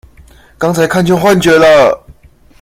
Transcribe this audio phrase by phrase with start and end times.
[0.57, 2.07] 剛才看見幻覺了！